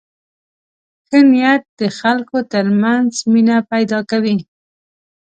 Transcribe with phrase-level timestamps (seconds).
[1.07, 4.37] ښه نیت د خلکو تر منځ مینه پیدا کوي.